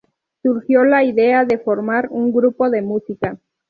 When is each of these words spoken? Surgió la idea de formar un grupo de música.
Surgió 0.41 0.83
la 0.83 1.03
idea 1.03 1.45
de 1.45 1.59
formar 1.59 2.07
un 2.09 2.31
grupo 2.33 2.71
de 2.71 2.81
música. 2.81 3.37